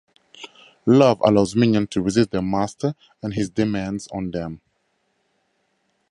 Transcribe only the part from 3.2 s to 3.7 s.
and his